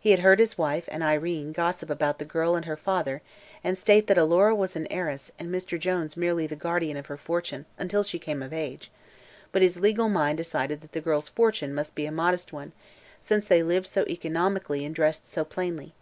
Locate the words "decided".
10.38-10.80